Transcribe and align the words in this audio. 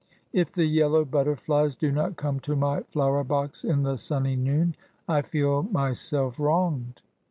If 0.33 0.51
the 0.51 0.65
yellow 0.65 1.05
butterflies 1.05 1.75
do 1.75 1.91
not 1.91 2.15
come 2.15 2.39
to 2.39 2.55
my 2.55 2.81
flower 2.81 3.17
r 3.17 3.23
box 3.23 3.63
in 3.63 3.83
the 3.83 3.97
sunny 3.99 4.35
noon, 4.35 4.73
I 5.07 5.21
feel 5.21 5.61
myself 5.61 6.39
wronged. 6.39 7.03